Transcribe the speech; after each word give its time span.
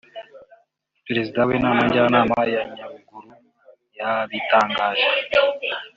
Perezida 1.05 1.39
w’inama 1.47 1.81
Njyanama 1.87 2.39
ya 2.53 2.61
Nyaruguru 2.73 3.31
yabitangaje 3.97 5.09